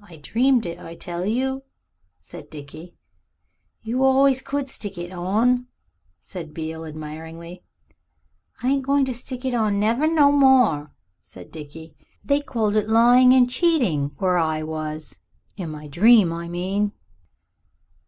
"I 0.00 0.18
dreamed 0.18 0.66
it, 0.66 0.78
I 0.78 0.94
tell 0.94 1.26
you," 1.26 1.64
said 2.20 2.48
Dickie. 2.48 2.94
"You 3.82 4.04
always 4.04 4.40
could 4.40 4.68
stick 4.70 4.96
it 4.98 5.10
on," 5.10 5.66
said 6.20 6.50
Mr. 6.50 6.54
Beale 6.54 6.84
admiringly. 6.84 7.64
"I 8.62 8.68
ain't 8.68 8.86
goin' 8.86 9.04
to 9.06 9.12
stick 9.12 9.44
it 9.44 9.52
on 9.52 9.80
never 9.80 10.06
no 10.06 10.30
more," 10.30 10.92
said 11.20 11.50
Dickie. 11.50 11.96
"They 12.24 12.40
called 12.40 12.76
it 12.76 12.88
lying 12.88 13.32
and 13.34 13.50
cheating, 13.50 14.12
where 14.18 14.38
I 14.38 14.62
was 14.62 15.18
in 15.56 15.70
my 15.70 15.88
dream, 15.88 16.32
I 16.32 16.46
mean." 16.48 16.92